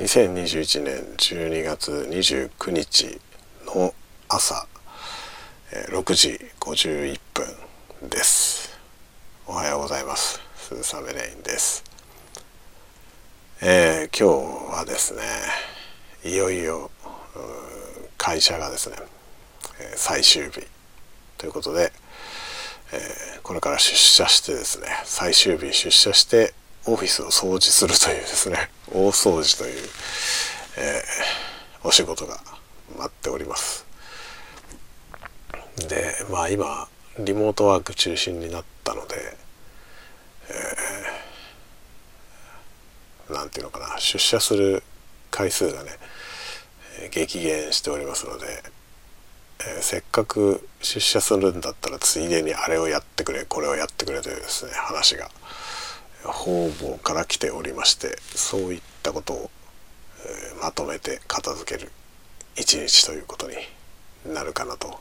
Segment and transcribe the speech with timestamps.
[0.00, 3.20] 2021年12月29日
[3.66, 3.92] の
[4.30, 4.66] 朝
[5.92, 7.20] 6時51
[8.00, 8.80] 分です。
[9.46, 10.40] おはようございます。
[10.56, 11.84] 鈴雨レインです。
[13.60, 15.20] えー、今日はですね
[16.24, 16.90] いよいよ
[18.16, 18.96] 会社がですね
[19.96, 20.66] 最終日。
[21.36, 21.92] ということで、
[22.94, 26.54] えー、これから出社してですね最終日出社して
[26.86, 29.88] オフィスを掃除するというですね 大掃除という、
[30.76, 32.40] えー、お仕事が
[32.96, 33.84] 待っております。
[35.88, 39.36] でまあ今リモートワーク中心になったので、
[40.48, 44.82] えー、ていうのかな出社する
[45.30, 45.90] 回数がね
[47.10, 48.46] 激減しておりますので、
[49.60, 55.30] えー、せっかく出社するんだったらついでにあれをやってくれこれをやってくれというですね話が
[56.24, 59.50] 方々から来ておりましてそういったことを、
[60.26, 61.90] えー、まとめて片付ける
[62.56, 63.56] 一日ということに
[64.34, 65.00] なるかなと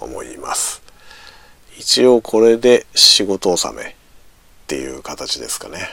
[0.00, 0.82] 思います。
[1.78, 3.94] 一応これで仕事納めっ
[4.66, 5.88] ていう形ですかね、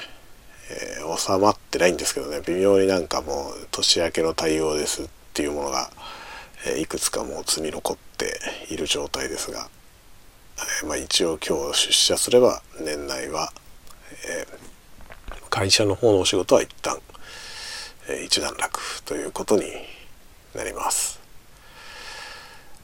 [0.70, 2.42] えー、収まってないんですけどね。
[2.46, 5.92] 微妙になんかもう年明けの対応ですっていうものが、
[6.68, 9.70] えー、いくつかもう積み残っている状態ですが、
[10.82, 13.52] えー、まあ、一応今日出社すれば年内は、
[15.54, 16.98] 会社の方のお仕事は一旦、
[18.10, 19.66] えー、一段落ということに
[20.56, 21.20] なります。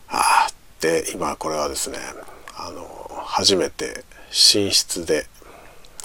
[0.08, 0.48] あ
[0.80, 1.98] で今これはですね
[2.56, 5.26] あの初めて寝室で、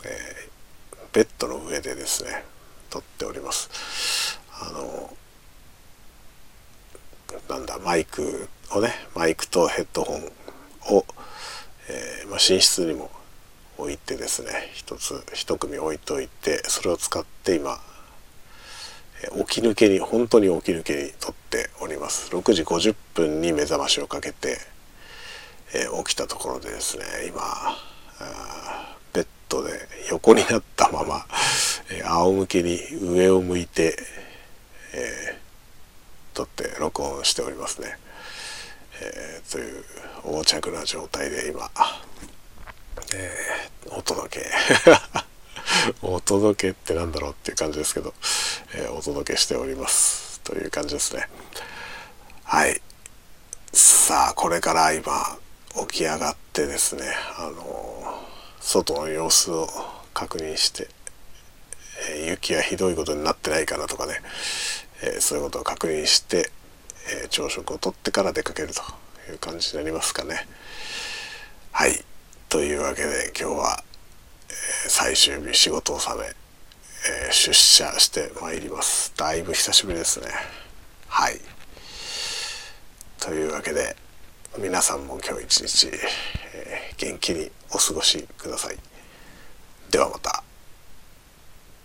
[0.06, 2.44] えー、ベッドの上でですね
[2.88, 4.40] 撮っております。
[4.58, 5.14] あの
[7.50, 11.04] なんだマイクをねマイクとヘッドホンを、
[11.90, 13.10] えーまあ、寝室にも
[13.78, 17.78] 置いてですね一つ一組置いといてそれを使って今
[19.46, 22.30] 起き抜けに本当に起き抜けにとっております。
[22.30, 24.58] 6時50分に目覚ましをかけて、
[25.74, 27.42] えー、起きたところでですね今
[29.12, 29.72] ベッドで
[30.10, 31.24] 横になったまま、
[31.90, 33.96] えー、仰向けに上を向いて、
[34.92, 37.96] えー、撮って録音しておりますね、
[39.00, 39.84] えー、という
[40.26, 41.70] 横着な状態で今
[43.14, 43.30] え、
[44.04, 44.50] 届け。
[46.02, 48.14] お届けってなんだろうっていう感じですけど、
[48.74, 51.28] えー、お届けしておりますという感じですね。
[52.44, 52.80] はい。
[53.72, 55.38] さあこれから今
[55.88, 58.24] 起き上がってですねあの
[58.60, 59.68] 外の様子を
[60.12, 60.88] 確認して、
[62.10, 64.20] えー、雪がひどいことになってないかなとかね、
[65.02, 66.50] え、そういうことを確認して、
[67.24, 68.82] え、朝食をとってから出かけると
[69.30, 70.46] いう感じになりますかね。
[71.72, 72.04] はい。
[72.48, 73.83] というわけで今日は、
[74.96, 79.12] 最終日仕事納め、えー、出社してまいります。
[79.16, 80.28] だいぶ久しぶりですね。
[81.08, 81.40] はい。
[83.18, 83.96] というわけで
[84.56, 85.88] 皆さんも今日一日、
[86.54, 88.76] えー、元気にお過ごしください。
[89.90, 90.43] ではまた。